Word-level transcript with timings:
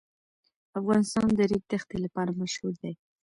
افغانستان 0.79 1.27
د 1.31 1.33
د 1.37 1.41
ریګ 1.51 1.63
دښتې 1.71 1.97
لپاره 2.05 2.31
مشهور 2.41 2.73
دی. 2.83 2.93